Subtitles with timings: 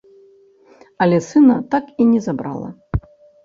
[1.07, 2.69] Але сына так і не забрала.